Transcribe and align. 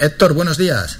Héctor, 0.00 0.34
buenos 0.34 0.58
días. 0.58 0.98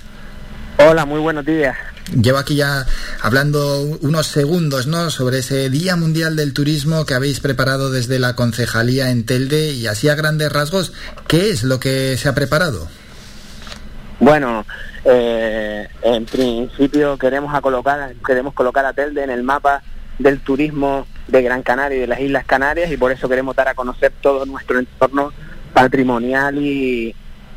Hola, 0.78 1.04
muy 1.04 1.18
buenos 1.18 1.44
días. 1.44 1.76
Llevo 2.12 2.38
aquí 2.38 2.54
ya 2.54 2.86
hablando 3.20 3.80
unos 4.02 4.28
segundos, 4.28 4.86
¿no? 4.86 5.10
Sobre 5.10 5.38
ese 5.38 5.68
Día 5.68 5.96
Mundial 5.96 6.36
del 6.36 6.54
Turismo 6.54 7.04
que 7.04 7.14
habéis 7.14 7.40
preparado 7.40 7.90
desde 7.90 8.20
la 8.20 8.36
concejalía 8.36 9.10
en 9.10 9.26
Telde 9.26 9.72
y 9.72 9.88
así 9.88 10.08
a 10.08 10.14
grandes 10.14 10.52
rasgos, 10.52 10.92
¿qué 11.26 11.50
es 11.50 11.64
lo 11.64 11.80
que 11.80 12.16
se 12.16 12.28
ha 12.28 12.36
preparado? 12.36 12.86
Bueno, 14.20 14.64
eh, 15.04 15.88
en 16.02 16.24
principio 16.26 17.18
queremos 17.18 17.52
a 17.52 17.60
colocar, 17.60 18.14
queremos 18.24 18.54
colocar 18.54 18.86
a 18.86 18.92
Telde 18.92 19.24
en 19.24 19.30
el 19.30 19.42
mapa 19.42 19.82
del 20.20 20.38
turismo 20.38 21.08
de 21.26 21.42
Gran 21.42 21.64
Canaria 21.64 21.98
y 21.98 22.00
de 22.02 22.06
las 22.06 22.20
Islas 22.20 22.44
Canarias 22.44 22.92
y 22.92 22.96
por 22.96 23.10
eso 23.10 23.28
queremos 23.28 23.56
dar 23.56 23.66
a 23.66 23.74
conocer 23.74 24.12
todo 24.20 24.46
nuestro 24.46 24.78
entorno 24.78 25.32
patrimonial 25.72 26.58
y, 26.58 27.12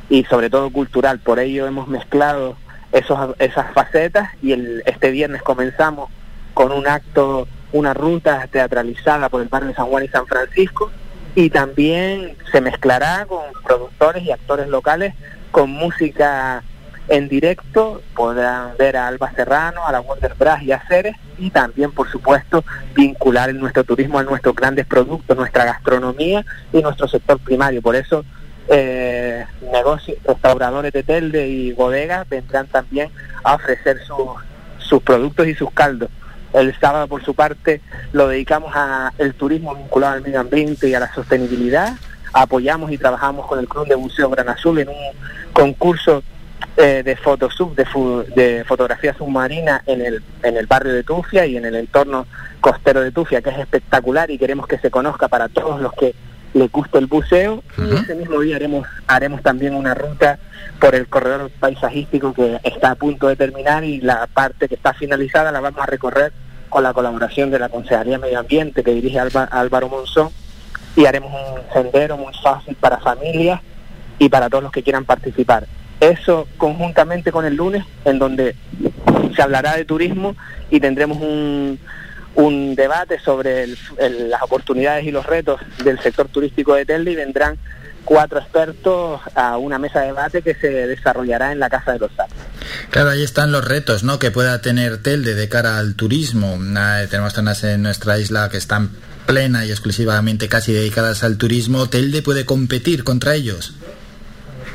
y 0.10 0.24
sobre 0.26 0.50
todo 0.50 0.70
cultural. 0.72 1.20
Por 1.20 1.40
ello 1.40 1.68
hemos 1.68 1.88
mezclado 1.88 2.58
esos, 2.92 3.36
esas 3.40 3.74
facetas 3.74 4.30
y 4.42 4.54
el, 4.54 4.84
este 4.86 5.12
viernes 5.12 5.42
comenzamos 5.42 6.10
con 6.54 6.72
un 6.72 6.88
acto, 6.88 7.48
una 7.72 7.94
ruta 7.94 8.48
teatralizada 8.48 9.30
por 9.30 9.42
el 9.42 9.48
barrio 9.48 9.70
de 9.70 9.76
San 9.76 9.88
Juan 9.88 10.06
y 10.06 10.08
San 10.08 10.26
Francisco 10.26 10.92
y 11.36 11.50
también 11.50 12.36
se 12.52 12.62
mezclará 12.62 13.26
con 13.28 13.44
productores 13.64 14.24
y 14.24 14.32
actores 14.32 14.68
locales 14.68 15.14
con 15.52 15.70
música 15.70 16.64
en 17.10 17.30
directo, 17.30 18.02
podrán 18.16 18.76
ver 18.78 18.98
a 18.98 19.08
Alba 19.08 19.32
Serrano, 19.32 19.86
a 19.86 19.92
la 19.92 20.02
Wonder 20.02 20.34
Brass 20.36 20.62
y 20.64 20.72
a 20.72 20.82
Ceres 20.88 21.16
y 21.38 21.52
también, 21.52 21.92
por 21.92 22.10
supuesto, 22.10 22.66
vincular 22.96 23.54
nuestro 23.54 23.84
turismo 23.84 24.20
a 24.20 24.24
nuestros 24.24 24.56
grandes 24.56 24.86
productos, 24.86 25.38
nuestra 25.38 25.64
gastronomía 25.64 26.44
y 26.74 26.82
nuestro 26.82 27.08
sector 27.08 27.40
primario. 27.40 27.82
Por 27.82 27.96
eso 27.96 28.26
eh, 28.68 29.46
restauradores 29.96 30.94
de 30.94 31.04
telde 31.04 31.48
y 31.48 31.72
bodegas 31.74 32.28
vendrán 32.30 32.68
también 32.68 33.10
a 33.44 33.56
ofrecer 33.56 33.98
sus, 34.80 35.02
productos 35.04 35.48
y 35.48 35.56
sus 35.56 35.72
caldos. 35.72 36.10
El 36.54 36.78
sábado, 36.80 37.08
por 37.08 37.24
su 37.24 37.34
parte, 37.34 37.82
lo 38.14 38.28
dedicamos 38.28 38.72
a 38.76 39.12
el 39.18 39.34
turismo 39.34 39.76
vinculado 39.76 40.14
al 40.14 40.22
medio 40.22 40.40
ambiente 40.40 40.88
y 40.90 40.94
a 40.94 41.00
la 41.00 41.14
sostenibilidad. 41.14 41.94
Apoyamos 42.34 42.92
y 42.92 42.98
trabajamos 42.98 43.46
con 43.48 43.60
el 43.60 43.68
Club 43.68 43.88
de 43.88 43.96
Museo 43.96 44.30
Gran 44.30 44.50
Azul 44.50 44.80
en 44.80 44.90
un 44.90 44.96
concurso 45.54 46.24
eh, 46.78 47.04
de 47.04 47.16
fotosub, 47.16 47.76
de, 47.76 47.86
de, 48.36 48.64
fotografía 48.64 49.14
submarina 49.14 49.82
en 49.86 50.02
el, 50.02 50.24
en 50.44 50.58
el 50.58 50.68
barrio 50.68 50.94
de 50.94 51.04
Tufia 51.04 51.46
y 51.46 51.58
en 51.58 51.66
el 51.66 51.76
entorno 51.76 52.28
costero 52.62 53.02
de 53.02 53.12
Tufia, 53.12 53.42
que 53.42 53.50
es 53.50 53.60
espectacular 53.60 54.30
y 54.32 54.38
queremos 54.38 54.68
que 54.68 54.78
se 54.78 54.92
conozca 54.92 55.28
para 55.28 55.50
todos 55.50 55.82
los 55.82 55.94
que 55.94 56.14
le 56.58 56.68
gusta 56.68 56.98
el 57.00 57.08
buceo 57.08 57.64
y 57.78 57.94
ese 57.96 58.16
mismo 58.16 58.40
día 58.40 58.56
haremos 58.56 58.88
haremos 59.08 59.42
también 59.42 59.76
una 59.76 59.94
ruta 59.94 60.40
por 60.80 60.96
el 60.96 61.08
corredor 61.08 61.52
paisajístico 61.60 62.34
que 62.34 62.60
está 62.64 62.92
a 62.92 62.96
punto 62.96 63.28
de 63.28 63.36
terminar 63.36 63.84
y 63.84 64.02
la 64.02 64.28
parte 64.28 64.68
que 64.68 64.76
está 64.76 64.94
finalizada 64.94 65.52
la 65.52 65.60
vamos 65.60 65.82
a 65.82 65.86
recorrer 65.86 66.34
con 66.70 66.84
la 66.84 66.94
colaboración 66.94 67.50
de 67.52 67.60
la 67.60 67.70
Consejería 67.70 68.18
Medio 68.18 68.40
Ambiente 68.40 68.84
que 68.84 68.94
dirige 68.94 69.20
Álvaro 69.20 69.90
Monzón 69.90 70.30
y 70.96 71.06
haremos 71.06 71.32
un 71.32 71.62
sendero 71.72 72.18
muy 72.18 72.34
fácil 72.44 72.76
para 72.76 72.98
familias 72.98 73.62
y 74.20 74.30
para 74.30 74.50
todos 74.50 74.64
los 74.64 74.72
que 74.72 74.84
quieran 74.84 75.06
participar. 75.06 75.68
Eso 76.00 76.48
conjuntamente 76.58 77.32
con 77.32 77.46
el 77.46 77.56
lunes 77.56 77.84
en 78.06 78.20
donde 78.20 78.56
se 79.36 79.42
hablará 79.42 79.76
de 79.76 79.86
turismo 79.86 80.36
y 80.70 80.80
tendremos 80.80 81.18
un, 81.20 81.80
un 82.38 82.76
debate 82.76 83.20
sobre 83.20 83.68
las 83.68 84.42
oportunidades 84.44 85.06
y 85.06 85.12
los 85.12 85.26
retos 85.26 85.60
del 85.84 86.00
sector 86.00 86.28
turístico 86.28 86.76
de 86.76 86.86
Telde 86.86 87.12
y 87.12 87.16
vendrán 87.16 87.58
cuatro 88.06 88.40
expertos 88.40 89.20
a 89.36 89.58
una 89.58 89.80
mesa 89.80 90.02
de 90.02 90.08
debate 90.08 90.42
que 90.44 90.54
se 90.56 90.70
desarrollará 90.70 91.52
en 91.52 91.60
la 91.60 91.70
Casa 91.70 91.94
de 91.94 92.00
los 92.00 92.12
Salos. 92.16 92.34
Claro, 92.92 93.10
ahí 93.10 93.24
están 93.24 93.52
los 93.52 93.66
retos 93.66 94.04
¿no? 94.04 94.20
que 94.20 94.30
pueda 94.30 94.62
tener 94.62 95.02
Telde 95.02 95.34
de 95.34 95.50
cara 95.50 95.78
al 95.78 95.96
turismo. 95.96 96.58
tenemos 97.10 97.34
zonas 97.34 97.64
en 97.64 97.82
nuestra 97.82 98.20
isla 98.20 98.50
que 98.50 98.58
están 98.58 98.92
plena 99.26 99.66
y 99.66 99.72
exclusivamente 99.72 100.48
casi 100.48 100.74
dedicadas 100.74 101.24
al 101.24 101.38
turismo. 101.38 101.90
¿Telde 101.90 102.22
puede 102.22 102.46
competir 102.46 103.04
contra 103.04 103.34
ellos? 103.34 103.74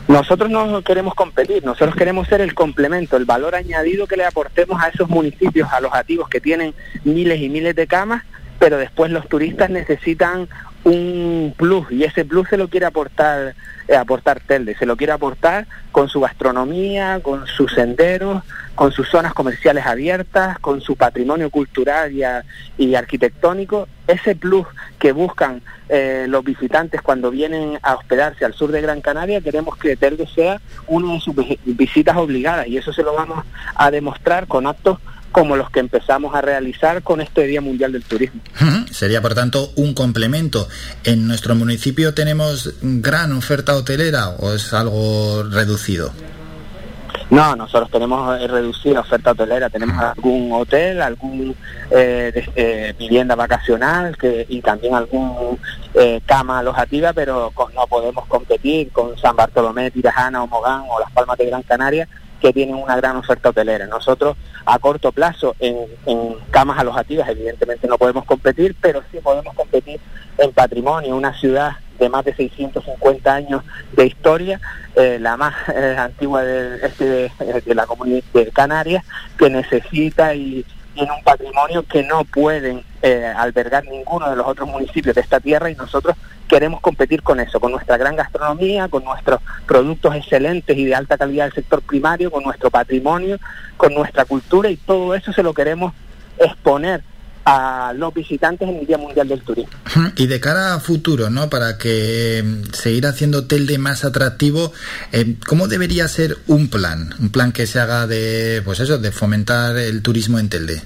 Nosotros 0.09 0.51
no 0.51 0.83
queremos 0.83 1.15
competir, 1.15 1.65
nosotros 1.65 1.95
queremos 1.95 2.29
ser 2.29 2.41
el 2.41 2.55
complemento, 2.55 3.17
el 3.17 3.25
valor 3.25 3.55
añadido 3.55 4.07
que 4.07 4.17
le 4.17 4.25
aportemos 4.25 4.83
a 4.83 4.89
esos 4.89 5.09
municipios 5.09 5.73
alojativos 5.73 6.29
que 6.29 6.41
tienen 6.41 6.75
miles 7.05 7.41
y 7.41 7.49
miles 7.49 7.75
de 7.75 7.87
camas, 7.87 8.25
pero 8.59 8.79
después 8.79 9.11
los 9.11 9.29
turistas 9.29 9.71
necesitan 9.71 10.49
un 10.85 11.55
plus 11.57 11.91
y 11.91 12.05
ese 12.05 12.25
plus 12.25 12.49
se 12.49 12.57
lo 12.57 12.69
quiere 12.69 12.87
aportar 12.87 13.55
eh, 13.89 13.97
aportar 13.97 14.41
Telde, 14.41 14.77
se 14.77 14.87
lo 14.87 14.97
quiere 14.97 15.13
aportar 15.13 15.67
con 15.91 16.09
su 16.09 16.21
gastronomía, 16.21 17.21
con 17.21 17.47
sus 17.47 17.73
senderos, 17.73 18.43
con 18.75 18.93
sus 18.93 19.09
zonas 19.09 19.35
comerciales 19.35 19.87
abiertas, 19.87 20.59
con 20.61 20.81
su 20.81 20.97
patrimonio 20.97 21.51
cultural 21.51 22.13
y, 22.79 22.95
arquitectónico, 22.95 23.89
ese 24.07 24.35
plus 24.35 24.67
que 24.99 25.13
buscan 25.13 25.63
eh, 25.89 26.27
los 26.29 26.45
visitantes 26.45 27.03
cuando 27.03 27.31
vienen 27.31 27.79
a 27.83 27.95
hospedarse 27.97 28.45
al 28.45 28.55
sur 28.55 28.71
de 28.71 28.81
Gran 28.81 29.01
Canaria, 29.01 29.41
queremos 29.41 29.77
que 29.77 29.97
Telde 29.97 30.27
sea 30.27 30.61
una 30.87 31.15
de 31.15 31.21
sus 31.21 31.35
visitas 31.65 32.17
obligadas 32.17 32.69
y 32.69 32.79
eso 32.79 32.93
se 32.93 33.03
lo 33.03 33.15
vamos 33.15 33.45
a 33.75 33.91
demostrar 33.91 34.47
con 34.47 34.67
actos 34.67 34.99
como 35.33 35.57
los 35.57 35.71
que 35.71 35.81
empezamos 35.81 36.35
a 36.35 36.41
realizar 36.41 37.03
con 37.03 37.21
este 37.21 37.47
Día 37.47 37.61
Mundial 37.61 37.93
del 37.93 38.05
Turismo. 38.05 38.41
Sería, 38.91 39.21
por 39.21 39.35
tanto, 39.35 39.73
un 39.77 39.95
complemento. 39.95 40.69
¿En 41.05 41.27
nuestro 41.27 41.55
municipio 41.55 42.15
tenemos 42.15 42.75
gran 42.83 43.33
oferta 43.33 43.75
hotelera 43.75 44.29
o 44.29 44.53
es 44.53 44.73
algo 44.73 45.43
reducido? 45.45 46.13
No, 47.31 47.57
nosotros 47.57 47.91
tenemos 47.91 48.39
eh, 48.39 48.47
reducida 48.47 49.01
oferta 49.01 49.31
hotelera, 49.31 49.71
tenemos 49.71 49.97
algún 49.99 50.53
hotel, 50.53 51.01
algún 51.01 51.57
eh, 51.91 52.47
eh, 52.55 52.95
vivienda 52.99 53.35
vacacional 53.35 54.19
que, 54.19 54.45
y 54.51 54.61
también 54.61 54.95
algún 54.95 55.59
cama 56.27 56.59
alojativa, 56.59 57.13
pero 57.15 57.51
no 57.75 57.87
podemos 57.87 58.27
competir 58.27 58.91
con 58.93 59.17
San 59.19 59.35
Bartolomé, 59.35 59.91
Tirajana 59.91 60.43
o 60.43 60.47
Mogán 60.47 60.83
o 60.89 61.01
Las 61.01 61.11
Palmas 61.13 61.39
de 61.39 61.47
Gran 61.47 61.63
Canaria, 61.63 62.07
que 62.43 62.53
tienen 62.53 62.75
una 62.75 62.97
gran 62.97 63.17
oferta 63.17 63.51
hotelera. 63.51 63.87
Nosotros 63.87 64.37
a 64.67 64.79
corto 64.81 65.13
plazo 65.13 65.55
en, 65.61 65.77
camas 66.51 66.79
alojativas 66.79 67.29
evidentemente 67.29 67.87
no 67.87 67.97
podemos 67.97 68.25
competir, 68.25 68.75
pero 68.81 69.03
sí 69.11 69.19
podemos 69.23 69.55
competir 69.55 70.01
en 70.39 70.53
patrimonio, 70.53 71.17
una 71.17 71.33
ciudad 71.39 71.77
de 71.99 72.09
más 72.09 72.25
de 72.25 72.35
650 72.35 73.33
años 73.33 73.63
de 73.93 74.07
historia, 74.07 74.61
eh, 74.97 75.19
la 75.21 75.37
más 75.37 75.55
eh, 75.69 75.95
antigua 75.97 76.43
de, 76.43 76.85
este, 76.85 77.33
de, 77.65 77.75
la 77.75 77.87
comunidad 77.87 78.25
de 78.35 78.51
Canarias, 78.51 79.05
que 79.39 79.49
necesita 79.49 80.35
y 80.35 80.65
tiene 80.95 81.13
un 81.13 81.23
patrimonio 81.23 81.85
que 81.85 82.03
no 82.03 82.25
pueden 82.25 82.85
eh, 83.03 83.33
albergar 83.37 83.85
ninguno 83.85 84.31
de 84.31 84.37
los 84.37 84.47
otros 84.47 84.69
municipios 84.69 85.15
de 85.15 85.21
esta 85.21 85.41
tierra 85.41 85.71
y 85.71 85.75
nosotros 85.75 86.17
queremos 86.49 86.81
competir 86.81 87.23
con 87.23 87.41
eso, 87.41 87.61
con 87.61 87.73
nuestra 87.73 87.97
gran 87.97 88.17
gastronomía, 88.17 88.89
con 88.89 89.05
nuestros 89.05 89.41
productos 89.67 90.15
excelentes 90.15 90.77
y 90.77 90.85
de 90.85 90.95
alta 90.95 91.17
calidad 91.17 91.47
del 91.47 91.55
sector 91.55 91.83
primario, 91.83 92.31
con 92.31 92.43
nuestro 92.43 92.71
patrimonio, 92.71 93.39
con 93.77 93.95
nuestra 93.95 94.25
cultura 94.25 94.69
y 94.69 94.77
todo 94.77 95.15
eso 95.15 95.33
se 95.33 95.43
lo 95.43 95.55
queremos 95.55 95.95
exponer 96.39 97.03
a 97.45 97.93
los 97.97 98.15
visitantes 98.15 98.69
en 98.69 98.77
el 98.77 98.87
Día 98.87 98.99
Mundial 98.99 99.29
del 99.29 99.43
Turismo. 99.43 99.73
Y 100.17 100.27
de 100.27 100.41
cara 100.41 100.75
a 100.75 100.81
futuro, 100.81 101.31
¿no? 101.31 101.51
Para 101.51 101.79
que 101.79 102.39
em, 102.39 102.65
seguir 102.73 103.07
haciendo 103.07 103.47
Telde 103.47 103.79
más 103.79 104.05
atractivo, 104.05 104.73
em, 105.11 105.37
¿cómo 105.47 105.69
debería 105.69 106.07
ser 106.09 106.37
un 106.47 106.69
plan? 106.69 107.15
Un 107.19 107.31
plan 107.31 107.53
que 107.53 107.67
se 107.67 107.81
haga 107.81 108.07
de, 108.07 108.63
pues 108.65 108.81
eso, 108.81 108.99
de 108.99 109.11
fomentar 109.13 109.77
el 109.77 110.03
turismo 110.03 110.39
en 110.39 110.49
Telde. 110.49 110.83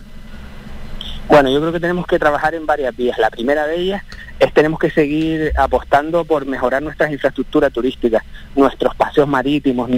Bueno, 1.28 1.50
yo 1.50 1.60
creo 1.60 1.72
que 1.72 1.80
tenemos 1.80 2.06
que 2.06 2.18
trabajar 2.18 2.54
en 2.54 2.66
varias 2.66 2.96
vías. 2.96 3.18
La 3.18 3.30
primera 3.30 3.66
de 3.66 3.80
ellas 3.80 4.02
es 4.38 4.52
tenemos 4.54 4.78
que 4.78 4.90
seguir 4.90 5.52
apostando 5.56 6.24
por 6.24 6.46
mejorar 6.46 6.82
nuestras 6.82 7.10
infraestructuras 7.10 7.72
turísticas, 7.72 8.22
nuestros 8.54 8.94
paseos 8.94 9.26
marítimos, 9.26 9.90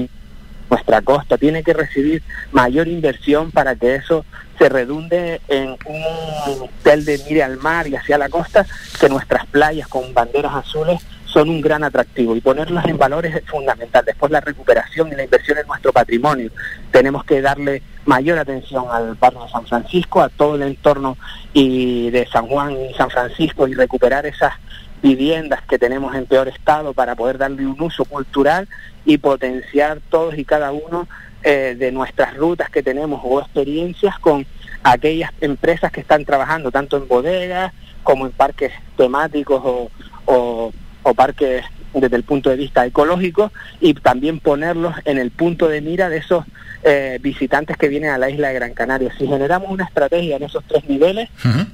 nuestra 0.71 1.03
costa. 1.03 1.39
Tiene 1.39 1.63
que 1.63 1.73
recibir 1.73 2.23
mayor 2.53 2.89
inversión 2.89 3.51
para 3.51 3.75
que 3.77 3.95
eso 3.97 4.25
se 4.59 4.69
redunde 4.69 5.41
en 5.49 5.77
un 5.87 6.63
hotel 6.63 7.05
de 7.05 7.19
mire 7.29 7.43
al 7.43 7.59
mar 7.59 7.87
y 7.87 7.97
hacia 7.97 8.19
la 8.19 8.29
costa, 8.29 8.67
que 9.01 9.09
nuestras 9.09 9.47
playas 9.47 9.87
con 9.89 10.13
banderas 10.13 10.55
azules 10.55 11.01
son 11.27 11.51
un 11.51 11.61
gran 11.61 11.85
atractivo 11.85 12.35
y 12.35 12.41
ponerlas 12.41 12.87
en 12.87 12.99
valores 12.99 13.35
es 13.37 13.45
fundamental. 13.45 14.05
Después 14.05 14.33
la 14.33 14.41
recuperación 14.41 15.13
y 15.13 15.17
la 15.17 15.25
inversión 15.25 15.59
en 15.59 15.67
nuestro 15.67 15.93
patrimonio. 15.93 16.51
Tenemos 16.91 17.25
que 17.25 17.41
darle 17.41 17.83
mayor 18.07 18.39
atención 18.39 18.87
al 18.91 19.15
barrio 19.15 19.45
de 19.45 19.51
San 19.51 19.67
Francisco, 19.67 20.23
a 20.23 20.31
todo 20.31 20.57
el 20.57 20.63
entorno 20.63 21.17
y 21.53 22.11
de 22.11 22.27
San 22.27 22.47
Juan 22.47 22.77
y 22.81 22.95
San 22.95 23.11
Francisco 23.11 23.69
y 23.69 23.75
recuperar 23.75 24.27
esas 24.27 24.55
viviendas 25.03 25.63
que 25.63 25.79
tenemos 25.79 26.15
en 26.15 26.27
peor 26.27 26.49
estado 26.49 26.93
para 26.93 27.15
poder 27.15 27.39
darle 27.39 27.67
un 27.67 27.81
uso 27.81 28.05
cultural 28.05 28.69
y 29.05 29.19
potenciar 29.19 30.01
todos 30.11 30.37
y 30.37 30.45
cada 30.45 30.73
uno 30.73 31.09
eh, 31.43 31.77
de 31.79 31.93
nuestras 31.93 32.37
rutas 32.37 32.69
que 32.69 32.83
tenemos 32.83 33.21
o 33.23 33.41
experiencias 33.41 34.19
con 34.19 34.45
aquellas 34.83 35.31
empresas 35.41 35.93
que 35.93 36.01
están 36.01 36.25
trabajando 36.25 36.71
tanto 36.71 36.97
en 36.97 37.09
bodegas 37.09 37.73
como 38.03 38.27
en 38.27 38.33
parques 38.33 38.73
temáticos 38.97 39.61
o, 39.65 39.91
o, 40.25 41.15
parques 41.15 41.65
desde 41.95 42.17
el 42.17 42.23
punto 42.23 42.51
de 42.51 42.57
vista 42.57 42.85
ecológico 42.87 43.53
y 43.81 43.95
también 43.95 44.41
ponerlos 44.41 44.95
en 45.05 45.19
el 45.19 45.31
punto 45.31 45.69
de 45.69 45.81
mira 45.81 46.09
de 46.09 46.19
esos 46.19 46.45
eh, 46.85 47.19
visitantes 47.21 47.77
que 47.77 47.89
vienen 47.89 48.11
a 48.11 48.19
la 48.19 48.31
isla 48.31 48.49
de 48.49 48.55
Gran 48.55 48.75
Canaria. 48.75 49.13
Si 49.19 49.27
generamos 49.27 49.71
una 49.71 49.85
estrategia 49.85 50.37
en 50.37 50.45
esos 50.45 50.65
tres 50.65 50.89
niveles, 50.89 51.29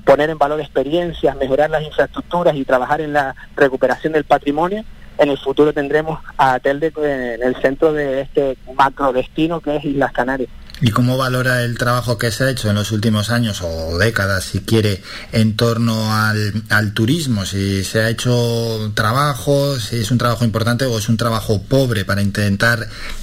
poner 0.05 0.31
en 0.31 0.39
valor 0.39 0.61
experiencias, 0.61 1.37
mejorar 1.37 1.71
las 1.71 1.83
infraestructuras 1.83 2.57
y 2.57 2.65
trabajar 2.65 3.01
en 3.01 3.13
la 3.13 3.35
recuperación 3.57 4.13
del 4.13 4.25
patrimonio, 4.25 4.85
en 5.19 5.31
el 5.31 5.39
futuro 5.39 5.73
tendremos 5.73 6.21
a 6.37 6.59
Telde 6.59 6.93
en 6.97 7.43
el 7.43 7.55
centro 7.57 7.93
de 7.93 8.23
este 8.23 8.57
macro 8.75 9.13
destino 9.13 9.61
que 9.61 9.77
es 9.77 9.85
Islas 9.85 10.13
Canarias. 10.13 10.51
¿Y 10.81 10.91
cómo 10.91 11.17
valora 11.17 11.63
el 11.63 11.79
trabajo 11.79 12.19
que 12.19 12.33
se 12.33 12.45
ha 12.45 12.51
hecho 12.51 12.69
en 12.69 12.75
los 12.75 12.91
últimos 12.91 13.31
años 13.31 13.63
o 13.63 13.97
décadas, 13.97 14.45
si 14.45 14.61
quiere, 14.61 15.01
en 15.33 15.57
torno 15.57 16.13
al, 16.13 16.93
turismo? 16.95 17.45
Si 17.45 17.85
se 17.85 18.01
ha 18.01 18.11
hecho 18.11 18.93
trabajo, 18.95 19.77
si 19.77 20.01
es 20.01 20.11
un 20.11 20.19
trabajo 20.19 20.45
importante 20.45 20.85
o 20.85 20.99
es 20.99 21.09
un 21.09 21.17
trabajo 21.17 21.63
pobre 21.63 22.05
para 22.05 22.23
intentar 22.23 22.81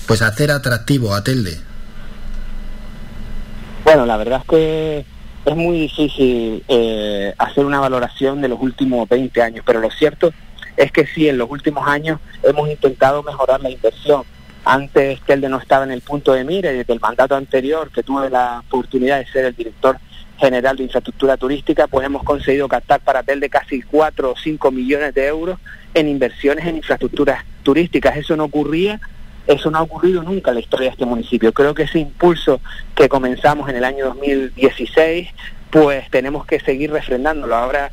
pues 0.07 0.21
hacer 0.21 0.49
atractivo 0.49 1.13
a 1.13 1.23
Telde. 1.23 1.59
Bueno, 3.83 4.05
la 4.05 4.15
verdad 4.15 4.39
es 4.41 4.47
que 4.47 5.05
es 5.43 5.55
muy 5.55 5.81
difícil 5.81 6.63
eh, 6.69 7.33
hacer 7.37 7.65
una 7.65 7.81
valoración 7.81 8.39
de 8.39 8.47
los 8.47 8.61
últimos 8.61 9.09
20 9.09 9.41
años, 9.41 9.63
pero 9.65 9.81
lo 9.81 9.91
cierto 9.91 10.31
es 10.77 10.91
que 10.93 11.05
sí, 11.05 11.27
en 11.27 11.37
los 11.37 11.49
últimos 11.49 11.85
años 11.85 12.19
hemos 12.43 12.69
intentado 12.69 13.21
mejorar 13.23 13.59
la 13.59 13.69
inversión 13.69 14.23
antes 14.63 15.19
que 15.21 15.33
él 15.33 15.41
no 15.49 15.57
estaba 15.57 15.83
en 15.83 15.91
el 15.91 16.01
punto 16.01 16.33
de 16.33 16.43
mira 16.43 16.71
y 16.71 16.77
desde 16.77 16.93
el 16.93 16.99
mandato 16.99 17.35
anterior 17.35 17.91
que 17.91 18.03
tuve 18.03 18.29
la 18.29 18.63
oportunidad 18.67 19.19
de 19.19 19.27
ser 19.27 19.45
el 19.45 19.55
director 19.55 19.97
general 20.39 20.75
de 20.75 20.83
infraestructura 20.83 21.37
turística, 21.37 21.87
pues 21.87 22.05
hemos 22.05 22.23
conseguido 22.23 22.67
captar 22.67 22.99
para 23.01 23.23
Telde 23.23 23.49
casi 23.49 23.81
4 23.81 24.31
o 24.31 24.35
5 24.35 24.71
millones 24.71 25.13
de 25.13 25.27
euros 25.27 25.59
en 25.93 26.07
inversiones 26.07 26.65
en 26.65 26.77
infraestructuras 26.77 27.43
turísticas. 27.63 28.17
Eso 28.17 28.35
no 28.35 28.45
ocurría, 28.45 28.99
eso 29.45 29.69
no 29.69 29.77
ha 29.77 29.83
ocurrido 29.83 30.23
nunca 30.23 30.51
en 30.51 30.55
la 30.55 30.61
historia 30.61 30.87
de 30.87 30.93
este 30.93 31.05
municipio. 31.05 31.53
Creo 31.53 31.75
que 31.75 31.83
ese 31.83 31.99
impulso 31.99 32.59
que 32.95 33.07
comenzamos 33.07 33.69
en 33.69 33.75
el 33.75 33.83
año 33.83 34.05
2016, 34.05 35.29
pues 35.69 36.09
tenemos 36.09 36.45
que 36.45 36.59
seguir 36.59 36.91
refrendándolo. 36.91 37.55
Ahora 37.55 37.91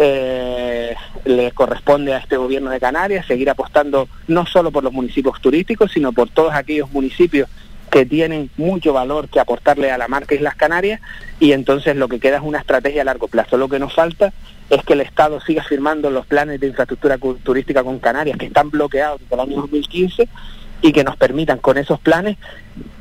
eh, 0.00 0.94
le 1.24 1.50
corresponde 1.50 2.14
a 2.14 2.18
este 2.18 2.36
gobierno 2.36 2.70
de 2.70 2.78
Canarias 2.78 3.26
seguir 3.26 3.50
apostando 3.50 4.08
no 4.28 4.46
solo 4.46 4.70
por 4.70 4.84
los 4.84 4.92
municipios 4.92 5.40
turísticos, 5.40 5.90
sino 5.90 6.12
por 6.12 6.30
todos 6.30 6.54
aquellos 6.54 6.90
municipios 6.92 7.48
que 7.90 8.06
tienen 8.06 8.50
mucho 8.56 8.92
valor 8.92 9.28
que 9.28 9.40
aportarle 9.40 9.90
a 9.90 9.98
la 9.98 10.08
marca 10.08 10.34
Islas 10.34 10.54
Canarias 10.54 11.00
y 11.40 11.52
entonces 11.52 11.96
lo 11.96 12.06
que 12.06 12.20
queda 12.20 12.36
es 12.36 12.42
una 12.42 12.58
estrategia 12.58 13.02
a 13.02 13.06
largo 13.06 13.26
plazo. 13.28 13.56
Lo 13.56 13.68
que 13.68 13.78
nos 13.78 13.94
falta 13.94 14.32
es 14.70 14.84
que 14.84 14.92
el 14.92 15.00
Estado 15.00 15.40
siga 15.40 15.64
firmando 15.64 16.10
los 16.10 16.26
planes 16.26 16.60
de 16.60 16.68
infraestructura 16.68 17.18
turística 17.42 17.82
con 17.82 17.98
Canarias 17.98 18.38
que 18.38 18.46
están 18.46 18.70
bloqueados 18.70 19.20
desde 19.20 19.34
el 19.34 19.40
año 19.40 19.56
2015 19.62 20.28
y 20.82 20.92
que 20.92 21.02
nos 21.02 21.16
permitan 21.16 21.58
con 21.58 21.76
esos 21.76 21.98
planes 21.98 22.36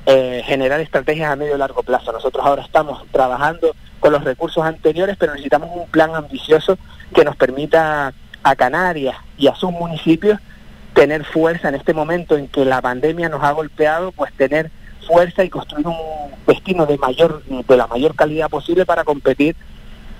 eh, 0.09 0.41
generar 0.45 0.79
estrategias 0.79 1.29
a 1.29 1.35
medio 1.35 1.55
y 1.55 1.59
largo 1.59 1.83
plazo. 1.83 2.13
Nosotros 2.13 2.45
ahora 2.45 2.61
estamos 2.61 3.05
trabajando 3.11 3.75
con 3.99 4.13
los 4.13 4.23
recursos 4.23 4.63
anteriores, 4.63 5.17
pero 5.19 5.33
necesitamos 5.33 5.69
un 5.73 5.85
plan 5.89 6.15
ambicioso 6.15 6.77
que 7.13 7.25
nos 7.25 7.35
permita 7.35 8.13
a 8.41 8.55
Canarias 8.55 9.17
y 9.37 9.47
a 9.47 9.55
sus 9.55 9.69
municipios 9.71 10.39
tener 10.93 11.25
fuerza 11.25 11.67
en 11.67 11.75
este 11.75 11.93
momento 11.93 12.37
en 12.37 12.47
que 12.47 12.63
la 12.63 12.81
pandemia 12.81 13.27
nos 13.27 13.43
ha 13.43 13.51
golpeado, 13.51 14.13
pues 14.13 14.31
tener 14.31 14.71
fuerza 15.05 15.43
y 15.43 15.49
construir 15.49 15.85
un 15.85 15.97
destino 16.47 16.85
de 16.85 16.97
mayor 16.97 17.43
de 17.43 17.77
la 17.77 17.87
mayor 17.87 18.15
calidad 18.15 18.49
posible 18.49 18.85
para 18.85 19.03
competir 19.03 19.57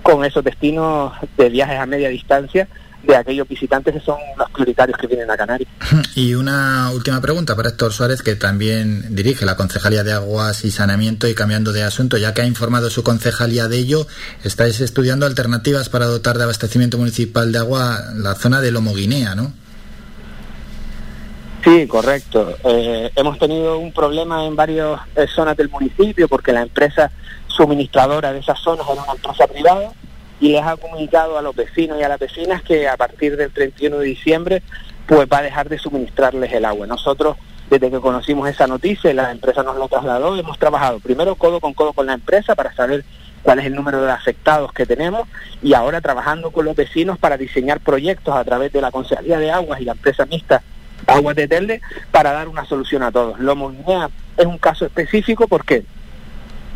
con 0.04 0.26
esos 0.26 0.44
destinos 0.44 1.14
de 1.38 1.48
viajes 1.48 1.80
a 1.80 1.86
media 1.86 2.10
distancia 2.10 2.68
de 3.08 3.16
aquellos 3.16 3.48
visitantes 3.48 3.94
que 3.94 4.00
son 4.02 4.18
los 4.38 4.50
prioritarios 4.52 4.98
que 4.98 5.08
vienen 5.08 5.32
a 5.32 5.38
Canarias. 5.38 5.70
Y 6.16 6.34
una 6.34 6.92
última 6.92 7.22
pregunta 7.22 7.56
para 7.56 7.70
Héctor 7.70 7.94
Suárez, 7.94 8.22
que 8.22 8.36
también 8.36 9.16
dirige 9.16 9.46
la 9.46 9.56
Concejalía 9.56 10.04
de 10.04 10.14
Aguas 10.14 10.66
y 10.66 10.72
Saneamiento 10.72 11.28
y 11.28 11.36
cambiando 11.36 11.72
de 11.72 11.84
asunto, 11.84 12.18
ya 12.18 12.34
que 12.34 12.42
ha 12.42 12.46
informado 12.46 12.90
su 12.90 13.04
concejalía 13.04 13.68
de 13.68 13.78
ello, 13.78 14.08
estáis 14.44 14.82
estudiando 14.82 15.26
alternativas 15.26 15.90
para 15.90 16.06
dotar 16.06 16.38
de 16.38 16.44
abastecimiento 16.44 16.98
municipal 16.98 17.52
de 17.52 17.60
agua 17.60 18.00
la 18.16 18.36
zona 18.36 18.62
de 18.62 18.72
Lomoguinea, 18.72 19.36
¿no? 19.36 19.54
Sí, 21.64 21.86
correcto. 21.88 22.58
Eh, 22.64 23.12
hemos 23.16 23.38
tenido 23.38 23.78
un 23.78 23.92
problema 23.92 24.46
en 24.46 24.56
varias 24.56 25.02
eh, 25.16 25.28
zonas 25.28 25.56
del 25.56 25.70
municipio 25.70 26.28
porque 26.28 26.52
la 26.52 26.62
empresa 26.62 27.12
suministradora 27.48 28.34
de 28.34 28.40
esas 28.40 28.60
zonas 28.60 28.86
era 28.90 29.04
una 29.04 29.14
empresa 29.14 29.48
privada 29.48 29.92
y 30.40 30.50
les 30.50 30.64
ha 30.64 30.78
comunicado 30.78 31.38
a 31.38 31.42
los 31.42 31.56
vecinos 31.56 32.00
y 32.00 32.04
a 32.04 32.10
las 32.10 32.20
vecinas 32.20 32.62
que 32.62 32.88
a 32.88 32.98
partir 32.98 33.38
del 33.38 33.52
31 33.52 34.00
de 34.00 34.06
diciembre 34.06 34.64
pues 35.08 35.28
va 35.32 35.40
a 35.40 35.44
dejar 35.44 35.70
de 35.70 35.78
suministrarles 35.78 36.52
el 36.52 36.66
agua. 36.66 36.86
Nosotros, 36.86 37.38
desde 37.70 37.90
que 37.90 38.00
conocimos 38.00 38.50
esa 38.50 38.68
noticia, 38.68 39.14
la 39.14 39.32
empresa 39.32 39.64
nos 39.64 39.78
lo 39.78 39.88
trasladó, 39.88 40.38
hemos 40.38 40.60
trabajado 40.60 41.00
primero 41.00 41.36
codo 41.36 41.60
con 41.60 41.74
codo 41.74 41.94
con 41.94 42.06
la 42.06 42.14
empresa 42.14 42.56
para 42.56 42.74
saber 42.74 43.04
cuál 43.42 43.60
es 43.60 43.66
el 43.66 43.76
número 43.76 44.02
de 44.02 44.12
afectados 44.12 44.74
que 44.74 44.86
tenemos 44.86 45.28
y 45.64 45.74
ahora 45.74 46.02
trabajando 46.02 46.52
con 46.52 46.66
los 46.66 46.76
vecinos 46.76 47.18
para 47.18 47.38
diseñar 47.38 47.80
proyectos 47.80 48.36
a 48.36 48.44
través 48.44 48.74
de 48.74 48.82
la 48.82 48.92
Consejería 48.92 49.40
de 49.40 49.52
Aguas 49.52 49.80
y 49.80 49.86
la 49.86 49.94
empresa 49.94 50.26
mixta 50.26 50.62
Aguas 51.06 51.36
de 51.36 51.48
Telde 51.48 51.82
para 52.12 52.34
dar 52.34 52.50
una 52.50 52.66
solución 52.66 53.04
a 53.04 53.12
todos. 53.12 53.40
Lomo 53.40 53.74
es 54.36 54.46
un 54.46 54.58
caso 54.58 54.86
específico 54.86 55.48
porque 55.48 55.86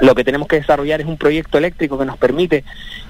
lo 0.01 0.15
que 0.15 0.23
tenemos 0.23 0.47
que 0.47 0.57
desarrollar 0.57 0.99
es 0.99 1.07
un 1.07 1.17
proyecto 1.17 1.57
eléctrico 1.57 1.97
que 1.97 2.05
nos 2.05 2.17
permite 2.17 2.63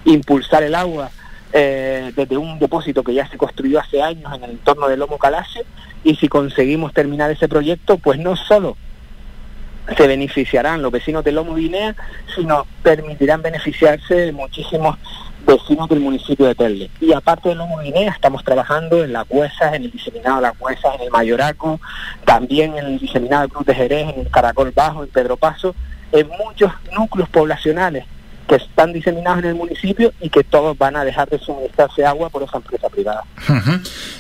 impulsar 0.06 0.64
el 0.64 0.76
agua 0.76 1.10
eh, 1.54 2.12
desde 2.16 2.38
un 2.38 2.60
depósito 2.60 3.04
que 3.04 3.14
ya 3.14 3.28
se 3.28 3.38
construyó 3.38 3.80
hace 3.80 4.02
años 4.02 4.32
en 4.36 4.44
el 4.44 4.52
entorno 4.52 4.88
del 4.88 5.00
Lomo 5.00 5.18
Calacio 5.18 5.64
y 6.04 6.16
si 6.16 6.28
conseguimos 6.28 6.94
terminar 6.94 7.32
ese 7.32 7.48
proyecto, 7.48 7.98
pues 7.98 8.20
no 8.20 8.36
solo 8.36 8.78
se 9.98 10.08
beneficiarán 10.08 10.82
los 10.82 10.92
vecinos 10.92 11.24
de 11.24 11.32
Lomo 11.32 11.56
Guinea, 11.56 11.96
sino 12.36 12.66
permitirán 12.84 13.42
beneficiarse 13.42 14.32
muchísimos 14.32 14.98
vecinos 15.46 15.90
del 15.90 16.02
municipio 16.02 16.46
de 16.46 16.56
Telde. 16.56 16.90
Y 17.00 17.14
aparte 17.14 17.50
de 17.50 17.56
Lomo 17.56 17.80
Guinea, 17.80 18.12
estamos 18.12 18.44
trabajando 18.44 19.04
en 19.04 19.14
la 19.14 19.26
Cuesa, 19.26 19.76
en 19.76 19.86
el 19.86 19.92
diseminado 19.92 20.36
de 20.38 20.42
la 20.44 20.52
Cuesa, 20.52 20.94
en 20.96 21.02
el 21.02 21.10
Mayoraco, 21.10 21.80
también 22.26 22.78
en 22.78 22.86
el 22.86 23.00
diseminado 23.00 23.44
de 23.44 23.50
Cruz 23.50 23.66
de 23.66 23.76
Jerez, 23.76 24.10
en 24.14 24.22
el 24.22 24.30
Caracol 24.30 24.72
Bajo, 24.72 25.04
en 25.04 25.10
Pedro 25.10 25.38
Paso, 25.38 25.76
en 26.12 26.28
muchos 26.28 26.72
núcleos 26.96 27.30
poblacionales 27.30 28.06
que 28.52 28.58
están 28.58 28.92
diseminados 28.92 29.40
en 29.40 29.46
el 29.46 29.56
municipio 29.56 30.12
y 30.20 30.30
que 30.30 30.44
todos 30.44 30.78
van 30.78 30.98
a 30.98 31.06
dejar 31.06 31.30
de 31.30 31.40
suministrarse 31.40 32.06
agua 32.06 32.30
por 32.30 32.44
esa 32.44 32.58
empresa 32.58 32.90
privada. 32.90 33.24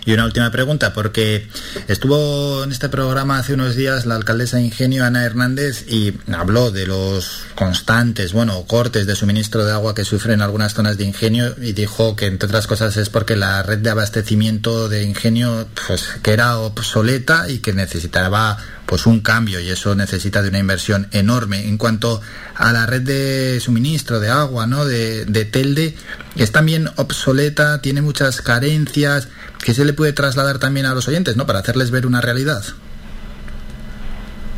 Y 0.05 0.13
una 0.13 0.23
última 0.23 0.49
pregunta, 0.51 0.93
porque 0.93 1.47
estuvo 1.89 2.63
en 2.63 2.71
este 2.71 2.87
programa 2.87 3.39
hace 3.39 3.53
unos 3.53 3.75
días 3.75 4.05
la 4.05 4.15
alcaldesa 4.15 4.55
de 4.55 4.63
Ingenio, 4.63 5.03
Ana 5.03 5.25
Hernández, 5.25 5.85
y 5.89 6.13
habló 6.33 6.71
de 6.71 6.87
los 6.87 7.43
constantes, 7.55 8.31
bueno, 8.31 8.63
cortes 8.67 9.05
de 9.05 9.17
suministro 9.17 9.65
de 9.65 9.73
agua 9.73 9.93
que 9.93 10.05
sufren 10.05 10.41
algunas 10.41 10.73
zonas 10.73 10.97
de 10.97 11.03
Ingenio 11.03 11.53
y 11.61 11.73
dijo 11.73 12.15
que, 12.15 12.27
entre 12.27 12.47
otras 12.47 12.67
cosas, 12.67 12.95
es 12.95 13.09
porque 13.09 13.35
la 13.35 13.63
red 13.63 13.79
de 13.79 13.89
abastecimiento 13.89 14.87
de 14.87 15.03
Ingenio, 15.03 15.67
pues, 15.87 16.07
que 16.23 16.31
era 16.31 16.57
obsoleta 16.57 17.49
y 17.49 17.59
que 17.59 17.73
necesitaba 17.73 18.57
pues 18.85 19.05
un 19.05 19.21
cambio 19.21 19.59
y 19.59 19.69
eso 19.69 19.95
necesita 19.95 20.41
de 20.41 20.49
una 20.49 20.59
inversión 20.59 21.07
enorme. 21.11 21.67
En 21.67 21.77
cuanto 21.77 22.21
a 22.55 22.71
la 22.71 22.85
red 22.85 23.01
de 23.01 23.59
suministro 23.59 24.19
de 24.19 24.29
agua, 24.29 24.67
¿no? 24.67 24.85
De, 24.85 25.25
de 25.25 25.45
Telde, 25.45 25.95
es 26.35 26.51
también 26.51 26.89
obsoleta, 26.97 27.81
tiene 27.81 28.01
muchas 28.01 28.41
carencias, 28.41 29.29
que 29.63 29.73
se 29.73 29.85
le 29.85 29.93
puede 29.93 30.13
trasladar 30.13 30.59
también 30.59 30.85
a 30.85 30.93
los 30.93 31.07
oyentes, 31.07 31.37
¿no? 31.37 31.45
Para 31.45 31.59
hacerles 31.59 31.91
ver 31.91 32.05
una 32.05 32.21
realidad. 32.21 32.63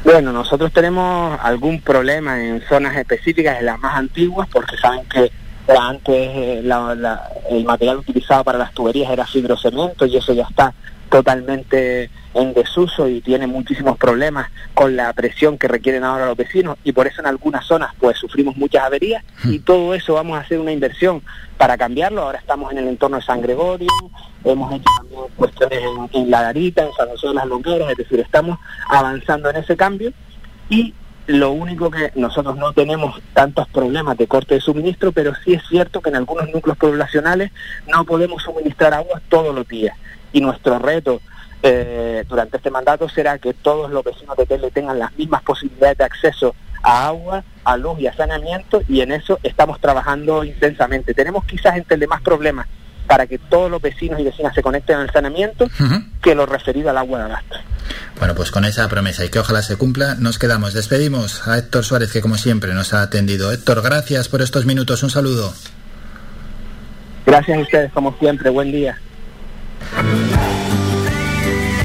Bueno, 0.03 0.34
nosotros 0.34 0.72
tenemos 0.74 1.39
algún 1.42 1.80
problema 1.82 2.44
en 2.44 2.62
zonas 2.68 2.96
específicas, 2.98 3.60
en 3.60 3.68
las 3.68 3.80
más 3.80 3.96
antiguas, 3.96 4.48
porque 4.51 4.75
saben 4.77 5.06
que 5.06 5.32
antes 5.80 6.13
eh, 6.13 6.60
el 6.60 7.63
material 7.63 7.98
utilizado 7.98 8.44
para 8.44 8.58
las 8.58 8.74
tuberías 8.74 9.12
era 9.12 9.25
fibrocemento 9.25 10.06
y 10.06 10.18
eso 10.18 10.34
ya 10.34 10.44
está 10.44 10.74
totalmente 11.13 12.10
en 12.34 12.55
desuso 12.55 13.08
y 13.08 13.22
tiene 13.22 13.46
muchísimos 13.46 14.00
problemas 14.00 14.50
con 14.74 14.96
la 14.96 15.13
presión 15.13 15.60
que 15.60 15.67
requieren 15.67 16.03
ahora 16.03 16.25
los 16.25 16.36
vecinos 16.36 16.75
y 16.84 16.91
por 16.91 17.05
eso 17.05 17.22
en 17.22 17.27
algunas 17.27 17.67
zonas 17.67 17.91
pues 18.00 18.17
sufrimos 18.17 18.58
muchas 18.58 18.84
averías 18.84 19.24
hmm. 19.43 19.53
y 19.53 19.60
todo 19.60 19.93
eso 19.93 20.15
vamos 20.15 20.36
a 20.36 20.41
hacer 20.41 20.60
una 20.60 20.72
inversión 20.72 21.22
para 21.55 21.77
cambiarlo. 21.77 22.24
Ahora 22.24 22.39
estamos 22.39 22.72
en 22.72 22.79
el 22.79 22.88
entorno 22.88 23.17
de 23.17 23.24
San 23.24 23.43
Gregorio, 23.43 23.91
hemos 24.43 24.74
hecho 24.74 24.89
también 24.98 25.22
cuestiones 25.36 25.79
en, 26.13 26.32
La 26.32 26.41
Garita, 26.41 26.84
en 26.84 26.93
San 26.93 27.08
José 27.10 27.27
de 27.27 27.34
las 27.36 27.46
Longueras, 27.46 27.91
es 27.91 27.98
decir, 27.98 28.20
estamos 28.20 28.58
avanzando 28.89 29.51
en 29.51 29.58
ese 29.58 29.77
cambio 29.77 30.12
y 30.67 30.96
lo 31.27 31.51
único 31.51 31.91
que 31.91 32.12
nosotros 32.15 32.58
no 32.58 32.74
tenemos 32.74 33.22
tantos 33.34 33.67
problemas 33.67 34.17
de 34.17 34.25
corte 34.25 34.55
de 34.55 34.62
suministro, 34.62 35.12
pero 35.12 35.34
sí 35.46 35.53
es 35.53 35.62
cierto 35.70 36.01
que 36.01 36.10
en 36.10 36.15
algunos 36.15 36.50
núcleos 36.50 36.75
poblacionales 36.79 37.51
no 37.88 38.03
podemos 38.03 38.41
suministrar 38.41 38.96
agua 38.96 39.22
todos 39.29 39.53
los 39.53 39.67
días. 39.67 39.96
Y 40.33 40.41
nuestro 40.41 40.77
reto 40.79 41.21
eh, 41.61 42.25
durante 42.27 42.57
este 42.57 42.69
mandato 42.69 43.07
será 43.07 43.37
que 43.37 43.53
todos 43.53 43.89
los 43.89 44.03
vecinos 44.03 44.35
de 44.35 44.45
Tele 44.45 44.69
tengan 44.69 44.99
las 44.99 45.15
mismas 45.17 45.41
posibilidades 45.43 45.97
de 45.97 46.03
acceso 46.03 46.55
a 46.81 47.07
agua, 47.07 47.43
a 47.63 47.77
luz 47.77 47.99
y 47.99 48.07
a 48.07 48.13
saneamiento 48.13 48.81
y 48.89 48.99
en 48.99 49.13
eso 49.13 49.39
estamos 49.43 49.79
trabajando 49.79 50.43
intensamente. 50.43 51.13
Tenemos 51.13 51.45
quizás 51.45 51.77
entre 51.77 52.05
más 52.05 52.21
problemas 52.21 52.67
para 53.07 53.27
que 53.27 53.37
todos 53.37 53.71
los 53.71 53.81
vecinos 53.81 54.19
y 54.19 54.23
vecinas 54.23 54.53
se 54.53 54.61
conecten 54.61 54.97
al 54.97 55.11
saneamiento 55.11 55.67
que 56.21 56.35
lo 56.35 56.45
referido 56.45 56.89
al 56.89 56.97
agua 56.97 57.19
de 57.19 57.25
abasto. 57.25 57.55
Bueno, 58.19 58.35
pues 58.35 58.51
con 58.51 58.65
esa 58.65 58.87
promesa 58.89 59.25
y 59.25 59.29
que 59.29 59.39
ojalá 59.39 59.61
se 59.61 59.77
cumpla, 59.77 60.15
nos 60.15 60.39
quedamos. 60.39 60.73
Despedimos 60.73 61.47
a 61.47 61.57
Héctor 61.57 61.83
Suárez, 61.83 62.11
que 62.11 62.21
como 62.21 62.37
siempre 62.37 62.73
nos 62.73 62.93
ha 62.93 63.01
atendido. 63.01 63.51
Héctor, 63.51 63.81
gracias 63.81 64.29
por 64.29 64.41
estos 64.41 64.65
minutos. 64.65 65.03
Un 65.03 65.09
saludo. 65.09 65.53
Gracias 67.25 67.57
a 67.57 67.61
ustedes, 67.61 67.91
como 67.93 68.17
siempre. 68.17 68.49
Buen 68.49 68.71
día. 68.71 68.97